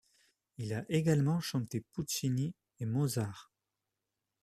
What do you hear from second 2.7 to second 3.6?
et Mozart.